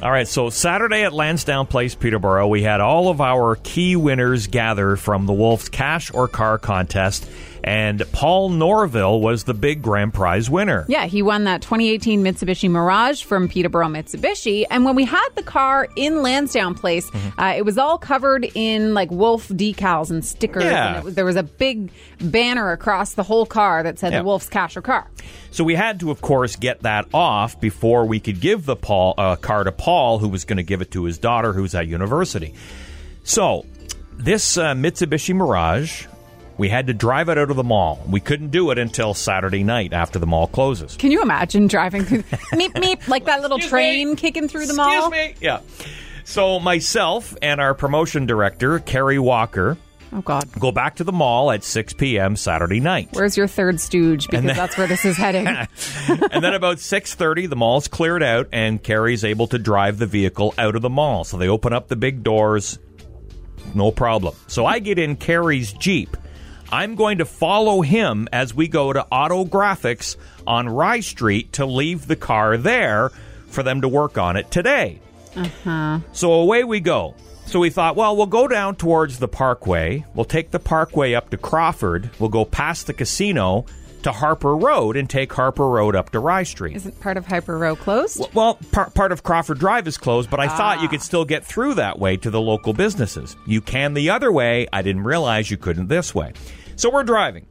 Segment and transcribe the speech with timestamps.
[0.00, 4.46] All right, so Saturday at Lansdowne Place, Peterborough, we had all of our key winners
[4.46, 7.28] gather from the Wolf's Cash or Car contest,
[7.64, 10.84] and Paul Norville was the big grand prize winner.
[10.88, 14.64] Yeah, he won that 2018 Mitsubishi Mirage from Peterborough Mitsubishi.
[14.70, 17.40] And when we had the car in Lansdowne Place, Mm-hmm.
[17.40, 20.62] uh, it was all covered in like Wolf decals and stickers.
[20.62, 20.96] Yeah.
[20.96, 21.90] And was- there was a big
[22.20, 24.20] banner across the whole car that said Yeah.
[24.20, 25.08] the Wolf's Cash or Car.
[25.50, 29.14] So we had to, of course, get that off before we could give the Paul
[29.18, 29.87] uh, car to Paul,
[30.18, 32.54] who was going to give it to his daughter, who's at university.
[33.24, 33.64] So
[34.12, 36.06] this uh, Mitsubishi Mirage,
[36.56, 38.02] we had to drive it out of the mall.
[38.08, 40.96] We couldn't do it until Saturday night after the mall closes.
[40.96, 44.16] Can you imagine driving through meep meep like that little Excuse train me.
[44.16, 45.10] kicking through the Excuse mall?
[45.10, 45.34] me.
[45.40, 45.60] Yeah.
[46.24, 49.78] So myself and our promotion director, Carrie Walker,
[50.12, 50.48] Oh God.
[50.58, 52.34] go back to the mall at 6 p.m.
[52.36, 53.08] Saturday night.
[53.12, 54.26] Where's your third stooge?
[54.26, 55.46] Because then- that's where this is heading.
[56.08, 60.54] and then about 6.30 the mall's cleared out and carrie's able to drive the vehicle
[60.56, 62.78] out of the mall so they open up the big doors
[63.74, 66.16] no problem so i get in carrie's jeep
[66.72, 71.66] i'm going to follow him as we go to auto graphics on rye street to
[71.66, 73.10] leave the car there
[73.48, 75.00] for them to work on it today
[75.36, 75.98] Uh-huh.
[76.12, 77.14] so away we go.
[77.48, 80.04] So we thought, well, we'll go down towards the parkway.
[80.14, 82.10] We'll take the parkway up to Crawford.
[82.18, 83.64] We'll go past the casino
[84.02, 86.76] to Harper Road and take Harper Road up to Rye Street.
[86.76, 88.22] Isn't part of Harper Road closed?
[88.34, 90.90] Well, par- part of Crawford Drive is closed, but I thought you ah.
[90.90, 93.34] could still get through that way to the local businesses.
[93.46, 94.66] You can the other way.
[94.70, 96.34] I didn't realize you couldn't this way.
[96.76, 97.46] So we're driving.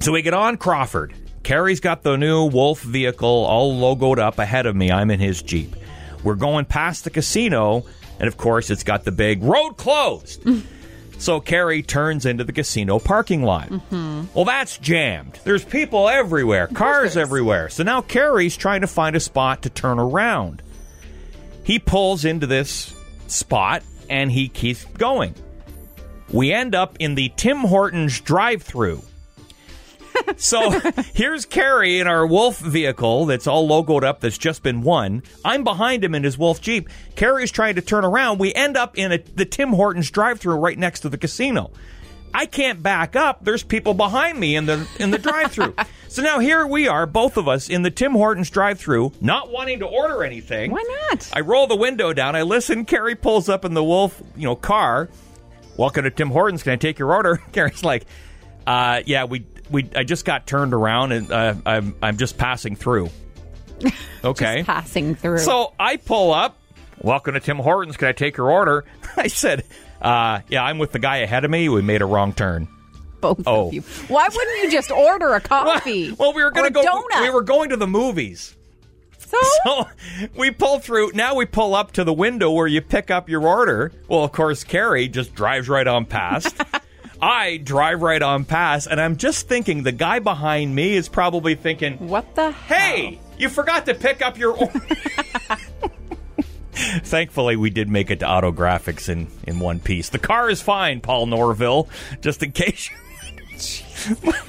[0.00, 1.14] So we get on Crawford.
[1.44, 4.90] Carrie's got the new Wolf vehicle all logoed up ahead of me.
[4.90, 5.76] I'm in his Jeep.
[6.24, 7.84] We're going past the casino,
[8.20, 10.44] and of course, it's got the big road closed.
[11.18, 13.70] So Carrie turns into the casino parking lot.
[13.90, 15.38] Well, that's jammed.
[15.44, 17.68] There's people everywhere, cars everywhere.
[17.68, 20.62] So now Carrie's trying to find a spot to turn around.
[21.64, 22.94] He pulls into this
[23.26, 25.34] spot and he keeps going.
[26.30, 29.02] We end up in the Tim Hortons drive through.
[30.36, 30.70] So
[31.14, 35.22] here's Carrie in our Wolf vehicle that's all logoed up that's just been won.
[35.44, 36.88] I'm behind him in his Wolf Jeep.
[37.16, 38.38] Carrie's trying to turn around.
[38.38, 41.70] We end up in a, the Tim Hortons drive through right next to the casino.
[42.32, 43.44] I can't back up.
[43.44, 45.74] There's people behind me in the in the drive-through.
[46.08, 49.80] so now here we are, both of us in the Tim Hortons drive-through, not wanting
[49.80, 50.70] to order anything.
[50.70, 51.28] Why not?
[51.32, 52.36] I roll the window down.
[52.36, 52.84] I listen.
[52.84, 55.08] Carrie pulls up in the Wolf, you know, car.
[55.76, 56.62] Welcome to Tim Hortons.
[56.62, 57.38] Can I take your order?
[57.52, 58.06] Carrie's like,
[58.66, 59.88] uh, "Yeah, we we.
[59.94, 63.10] I just got turned around and uh, I'm I'm just passing through."
[64.22, 64.64] Okay.
[64.64, 65.38] Passing through.
[65.38, 66.58] So I pull up.
[67.00, 67.96] Welcome to Tim Hortons.
[67.96, 68.84] Can I take your order?
[69.16, 69.64] I said,
[70.02, 71.70] uh, "Yeah, I'm with the guy ahead of me.
[71.70, 72.68] We made a wrong turn."
[73.20, 73.68] both oh.
[73.68, 73.82] of you.
[74.08, 76.12] Why wouldn't you just order a coffee?
[76.12, 76.82] Well, we were going to go.
[76.82, 77.22] Donut?
[77.22, 78.56] We were going to the movies.
[79.18, 79.88] so So
[80.36, 81.12] we pull through.
[81.14, 83.92] Now we pull up to the window where you pick up your order.
[84.08, 86.56] Well, of course, Carrie just drives right on past.
[87.22, 91.54] I drive right on past, and I'm just thinking the guy behind me is probably
[91.54, 94.80] thinking, what the "Hey, you forgot to pick up your." order."
[96.72, 100.08] Thankfully, we did make it to Auto Graphics in in one piece.
[100.08, 101.88] The car is fine, Paul Norville.
[102.20, 102.88] Just in case.
[102.88, 103.00] hell?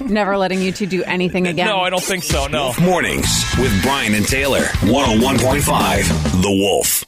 [0.00, 1.66] Never letting you two do anything again.
[1.66, 2.46] No, I don't think so.
[2.46, 2.72] No.
[2.80, 4.60] Mornings with Brian and Taylor.
[4.60, 7.04] 101.5 The Wolf.